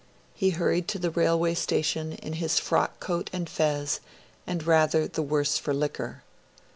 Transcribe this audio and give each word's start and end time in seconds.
He 0.33 0.49
hurried 0.49 0.87
to 0.87 0.97
the 0.97 1.11
railway 1.11 1.53
station 1.53 2.13
in 2.13 2.33
his 2.33 2.59
frockcoat 2.59 3.29
and 3.31 3.47
fez, 3.47 3.99
and 4.47 4.65
rather 4.65 5.07
the 5.07 5.21
worse 5.21 5.59
for 5.59 5.75
liquor. 5.75 6.23